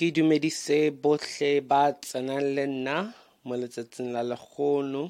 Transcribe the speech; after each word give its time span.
ke 0.00 0.08
dumedise 0.16 0.78
bohle 1.02 1.50
ba 1.70 1.92
tsenang 1.92 2.46
le 2.56 2.64
nna 2.66 2.96
mo 3.44 3.54
letsatsing 3.60 4.10
la 4.16 4.22
lekgono 4.30 5.02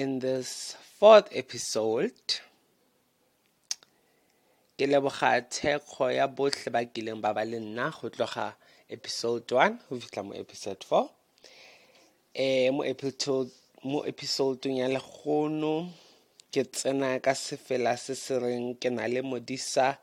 in 0.00 0.10
this 0.24 0.72
fourth 0.96 1.28
episode. 1.42 2.24
Ke 4.76 4.88
leboga 4.88 5.44
thekgo 5.54 6.08
ya 6.18 6.24
bohle 6.38 6.72
ba 6.72 6.80
kileng 6.92 7.20
ba 7.20 7.36
ba 7.36 7.44
le 7.44 7.58
nna 7.60 7.92
go 7.92 8.08
tloga 8.08 8.46
episode 8.88 9.44
1 9.44 9.84
go 9.84 10.00
fitlha 10.00 10.22
mo 10.24 10.32
episode 10.32 10.80
4 10.88 11.12
eh 12.44 12.72
mo 12.72 12.82
episode 12.88 13.52
mo 13.84 14.00
episodeng 14.08 14.80
ya 14.80 14.88
lekgono 14.88 15.92
ke 16.48 16.64
tsena 16.72 17.20
ka 17.20 17.36
sefela 17.36 18.00
se 18.00 18.16
se 18.16 18.32
reng 18.40 18.80
ke 18.80 18.88
na 18.88 19.04
le 19.12 19.20
modisa 19.20 20.00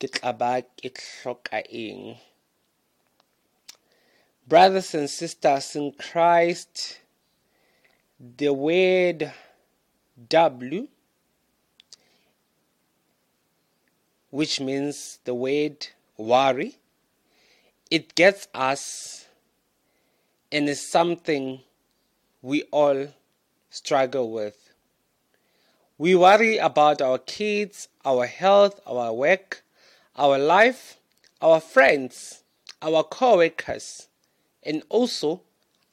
ke 0.00 0.08
tla 0.08 0.32
ba 0.32 0.64
ke 0.64 0.88
hloka 0.96 1.60
eng 1.84 2.16
brothers 4.46 4.94
and 4.94 5.10
sisters 5.10 5.74
in 5.76 5.92
Christ 5.92 7.00
the 8.18 8.52
word 8.52 9.32
W 10.28 10.88
which 14.30 14.60
means 14.60 15.18
the 15.24 15.34
word 15.34 15.88
worry 16.16 16.76
it 17.90 18.14
gets 18.14 18.48
us 18.54 19.26
and 20.50 20.68
is 20.68 20.86
something 20.86 21.60
we 22.42 22.62
all 22.70 23.08
struggle 23.70 24.30
with. 24.30 24.70
We 25.98 26.14
worry 26.14 26.58
about 26.58 27.00
our 27.00 27.18
kids, 27.18 27.88
our 28.04 28.26
health, 28.26 28.80
our 28.86 29.12
work, 29.12 29.62
our 30.16 30.38
life, 30.38 30.98
our 31.40 31.60
friends, 31.60 32.42
our 32.82 33.02
co 33.02 33.36
workers, 33.36 34.08
and 34.66 34.82
also 34.88 35.42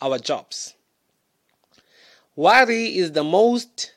our 0.02 0.18
jobs. 0.18 0.74
Worry 2.36 2.98
is 2.98 3.12
the 3.12 3.24
most 3.24 3.94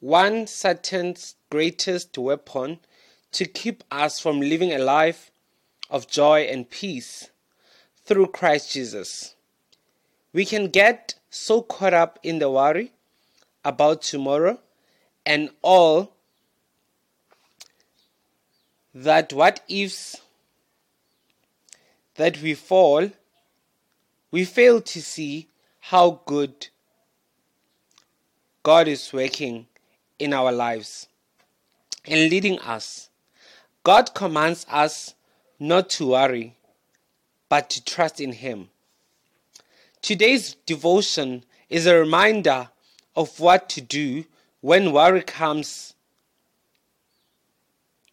one 0.00 0.46
Satan's 0.46 1.36
greatest 1.50 2.18
weapon 2.18 2.78
to 3.32 3.46
keep 3.46 3.82
us 3.90 4.20
from 4.20 4.40
living 4.40 4.72
a 4.72 4.78
life 4.78 5.30
of 5.88 6.06
joy 6.06 6.42
and 6.42 6.68
peace 6.68 7.30
through 8.04 8.26
Christ 8.26 8.72
Jesus. 8.72 9.34
We 10.34 10.44
can 10.44 10.68
get 10.68 11.14
so 11.30 11.62
caught 11.62 11.94
up 11.94 12.18
in 12.22 12.38
the 12.38 12.50
worry 12.50 12.92
about 13.64 14.02
tomorrow 14.02 14.60
and 15.24 15.48
all 15.62 16.12
that 18.94 19.32
what 19.32 19.60
ifs 19.68 20.20
that 22.16 22.40
we 22.40 22.54
fall, 22.54 23.10
we 24.30 24.44
fail 24.44 24.80
to 24.80 25.02
see 25.02 25.48
how 25.80 26.20
good 26.26 26.68
God 28.62 28.88
is 28.88 29.12
working 29.12 29.66
in 30.18 30.32
our 30.32 30.50
lives 30.50 31.06
and 32.06 32.30
leading 32.30 32.58
us. 32.60 33.10
God 33.82 34.14
commands 34.14 34.66
us 34.70 35.14
not 35.58 35.90
to 35.90 36.08
worry, 36.08 36.54
but 37.48 37.68
to 37.70 37.84
trust 37.84 38.20
in 38.20 38.32
Him. 38.32 38.70
Today's 40.00 40.54
devotion 40.66 41.44
is 41.68 41.86
a 41.86 41.94
reminder 41.98 42.68
of 43.16 43.40
what 43.40 43.68
to 43.70 43.80
do 43.80 44.24
when 44.60 44.92
worry 44.92 45.22
comes 45.22 45.94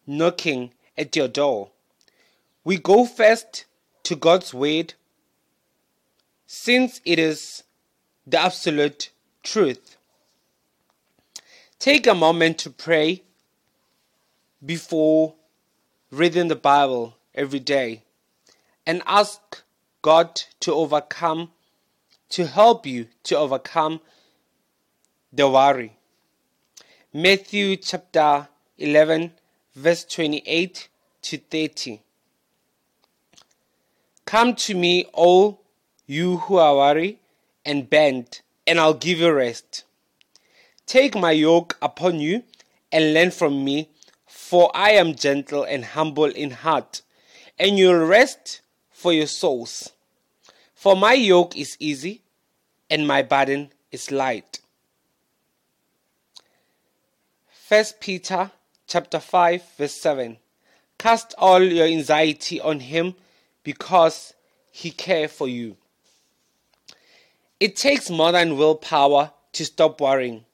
knocking 0.06 0.72
at 0.96 1.16
your 1.16 1.28
door. 1.28 1.70
We 2.64 2.76
go 2.76 3.06
first 3.06 3.64
to 4.12 4.16
God's 4.16 4.52
Word 4.52 4.92
since 6.46 7.00
it 7.06 7.18
is 7.18 7.62
the 8.26 8.38
absolute 8.38 9.08
truth. 9.42 9.96
Take 11.78 12.06
a 12.06 12.14
moment 12.14 12.58
to 12.58 12.68
pray 12.68 13.22
before 14.64 15.34
reading 16.10 16.48
the 16.48 16.56
Bible 16.56 17.16
every 17.34 17.58
day 17.58 18.02
and 18.86 19.02
ask 19.06 19.40
God 20.02 20.42
to 20.60 20.74
overcome, 20.74 21.50
to 22.28 22.46
help 22.46 22.84
you 22.84 23.06
to 23.22 23.38
overcome 23.38 24.02
the 25.32 25.48
worry. 25.48 25.96
Matthew 27.14 27.76
chapter 27.76 28.48
11, 28.76 29.32
verse 29.74 30.04
28 30.04 30.88
to 31.22 31.38
30. 31.38 32.02
Come 34.24 34.54
to 34.56 34.74
me, 34.74 35.04
all 35.12 35.62
you 36.06 36.38
who 36.38 36.56
are 36.56 36.76
weary 36.76 37.18
and 37.64 37.88
bent, 37.88 38.42
and 38.66 38.78
I'll 38.78 38.94
give 38.94 39.18
you 39.18 39.32
rest. 39.32 39.84
Take 40.86 41.14
my 41.14 41.32
yoke 41.32 41.76
upon 41.80 42.20
you 42.20 42.42
and 42.90 43.14
learn 43.14 43.30
from 43.30 43.64
me, 43.64 43.88
for 44.26 44.70
I 44.74 44.90
am 44.90 45.14
gentle 45.14 45.64
and 45.64 45.84
humble 45.84 46.24
in 46.24 46.50
heart, 46.50 47.02
and 47.58 47.78
you'll 47.78 48.04
rest 48.04 48.60
for 48.90 49.12
your 49.12 49.26
souls. 49.26 49.92
For 50.74 50.96
my 50.96 51.14
yoke 51.14 51.56
is 51.56 51.76
easy 51.78 52.22
and 52.90 53.06
my 53.06 53.22
burden 53.22 53.72
is 53.90 54.10
light. 54.10 54.60
First 57.48 58.00
Peter 58.00 58.50
chapter 58.86 59.20
5 59.20 59.62
verse 59.78 59.94
7 59.94 60.36
Cast 60.98 61.34
all 61.38 61.62
your 61.62 61.86
anxiety 61.86 62.60
on 62.60 62.80
him 62.80 63.14
because 63.62 64.34
he 64.70 64.90
cares 64.90 65.32
for 65.32 65.48
you. 65.48 65.76
It 67.60 67.76
takes 67.76 68.10
more 68.10 68.32
than 68.32 68.56
willpower 68.56 69.32
to 69.52 69.64
stop 69.64 70.00
worrying. 70.00 70.44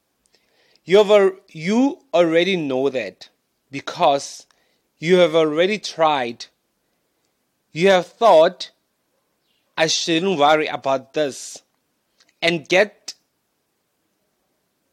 You've, 0.84 1.38
you 1.50 2.00
already 2.12 2.56
know 2.56 2.88
that 2.88 3.28
because 3.70 4.46
you 4.98 5.16
have 5.16 5.34
already 5.34 5.78
tried. 5.78 6.46
You 7.72 7.88
have 7.91 8.06
thought, 8.06 8.70
I 9.76 9.86
shouldn't 9.86 10.38
worry 10.38 10.66
about 10.66 11.14
this, 11.14 11.62
and 12.42 12.69
get, 12.69 13.14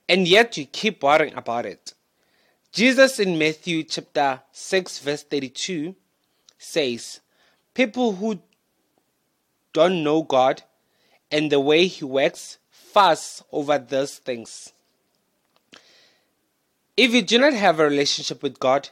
and 0.08 0.28
yet 0.28 0.58
you 0.58 0.66
keep 0.66 1.02
worrying 1.02 1.34
about 1.34 1.66
it. 1.66 1.94
Jesus 2.72 3.20
in 3.20 3.38
Matthew 3.38 3.84
chapter 3.84 4.42
6 4.52 5.00
verse 5.00 5.24
32 5.24 5.96
says, 6.58 7.22
People 7.76 8.14
who 8.14 8.40
don't 9.74 10.04
know 10.04 10.24
God 10.24 10.64
and 11.30 11.52
the 11.52 11.60
way 11.60 11.86
He 11.86 12.06
works 12.06 12.58
fuss 12.72 13.44
over 13.52 13.78
those 13.78 14.18
things. 14.18 14.72
If 16.96 17.14
you 17.14 17.22
do 17.22 17.38
not 17.38 17.54
have 17.54 17.80
a 17.80 17.84
relationship 17.84 18.42
with 18.42 18.58
God, 18.60 18.90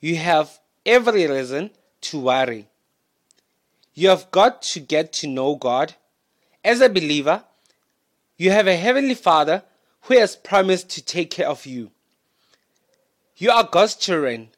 you 0.00 0.16
have 0.16 0.58
every 0.84 1.26
reason 1.28 1.70
to 2.02 2.18
worry. 2.18 2.66
You 3.94 4.08
have 4.08 4.30
got 4.32 4.62
to 4.62 4.80
get 4.80 5.12
to 5.14 5.28
know 5.28 5.54
God. 5.54 5.94
As 6.64 6.80
a 6.80 6.88
believer, 6.88 7.44
you 8.36 8.50
have 8.50 8.66
a 8.66 8.76
heavenly 8.76 9.14
Father 9.14 9.62
who 10.02 10.18
has 10.18 10.34
promised 10.34 10.90
to 10.90 11.04
take 11.04 11.30
care 11.30 11.48
of 11.48 11.64
you. 11.64 11.92
You 13.36 13.52
are 13.52 13.64
God's 13.64 13.94
children, 13.94 14.48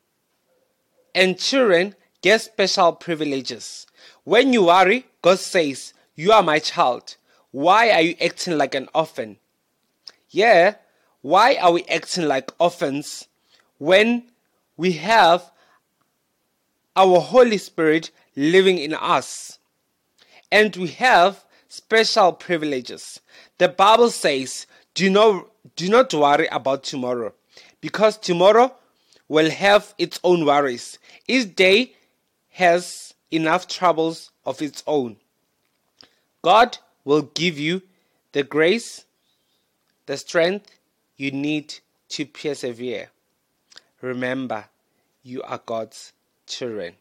and 1.15 1.39
children 1.39 1.95
get 2.23 2.41
special 2.41 2.93
privileges. 2.93 3.87
When 4.25 4.53
you 4.53 4.65
worry, 4.65 5.07
God 5.23 5.39
says, 5.39 5.93
You 6.15 6.33
are 6.33 6.43
my 6.43 6.59
child. 6.59 7.17
Why 7.51 7.91
are 7.91 8.03
you 8.03 8.15
acting 8.21 8.59
like 8.59 8.75
an 8.75 8.89
orphan? 8.95 9.39
Yeah, 10.31 10.75
why 11.23 11.57
are 11.57 11.73
we 11.73 11.85
acting 11.85 12.29
like 12.29 12.53
orphans 12.59 13.27
when 13.79 14.25
we 14.77 14.93
have 14.93 15.51
our 16.95 17.21
Holy 17.21 17.59
Spirit 17.59 18.11
living 18.37 18.79
in 18.79 18.95
us? 18.95 19.59
And 20.53 20.77
we 20.77 20.89
have 20.89 21.45
special 21.69 22.33
privileges. 22.33 23.21
The 23.59 23.69
Bible 23.69 24.11
says, 24.11 24.67
Do 24.95 25.11
not, 25.11 25.47
do 25.75 25.89
not 25.89 26.13
worry 26.13 26.47
about 26.49 26.85
tomorrow 26.85 27.33
because 27.81 28.17
tomorrow 28.17 28.75
will 29.29 29.51
have 29.51 29.95
its 29.99 30.21
own 30.23 30.45
worries. 30.45 30.99
Each 31.27 31.55
day 31.55 31.95
has 32.57 33.13
enough 33.31 33.69
troubles 33.69 34.31
of 34.47 34.63
its 34.63 34.83
own. 34.87 35.15
God 36.41 36.79
will 37.05 37.21
give 37.21 37.59
you 37.59 37.83
the 38.33 38.45
grace, 38.45 39.05
the 40.07 40.17
strength 40.17 40.71
you 41.19 41.31
need 41.33 41.75
to 42.09 42.25
persevere. 42.25 43.11
Remember, 44.01 44.65
you 45.23 45.43
are 45.43 45.61
God's 45.67 46.15
children. 46.47 46.95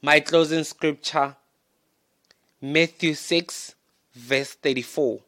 My 0.00 0.20
closing 0.20 0.62
scripture, 0.62 1.34
Matthew 2.62 3.14
6, 3.14 3.74
verse 4.14 4.52
34. 4.54 5.18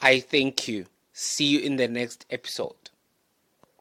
I 0.00 0.20
thank 0.20 0.68
you. 0.68 0.86
See 1.12 1.46
you 1.46 1.58
in 1.58 1.74
the 1.74 1.88
next 1.88 2.24
episode. 2.30 2.87